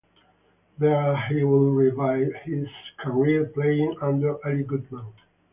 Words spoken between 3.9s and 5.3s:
under Eli Guttman.